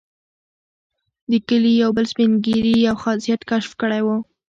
[1.31, 4.17] د کلي یو بل سپین ږیري یو خاصیت کشف کړی وو.